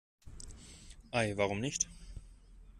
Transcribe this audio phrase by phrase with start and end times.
[1.11, 1.87] Ei, warum nicht?